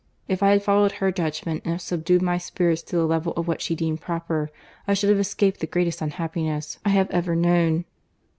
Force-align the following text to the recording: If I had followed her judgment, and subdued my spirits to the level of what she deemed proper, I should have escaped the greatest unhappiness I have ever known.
If 0.27 0.41
I 0.41 0.49
had 0.49 0.63
followed 0.63 0.93
her 0.93 1.11
judgment, 1.11 1.61
and 1.63 1.79
subdued 1.79 2.23
my 2.23 2.39
spirits 2.39 2.81
to 2.81 2.95
the 2.95 3.05
level 3.05 3.33
of 3.33 3.47
what 3.47 3.61
she 3.61 3.75
deemed 3.75 4.01
proper, 4.01 4.49
I 4.87 4.95
should 4.95 5.11
have 5.11 5.19
escaped 5.19 5.59
the 5.59 5.67
greatest 5.67 6.01
unhappiness 6.01 6.79
I 6.83 6.89
have 6.89 7.11
ever 7.11 7.35
known. 7.35 7.85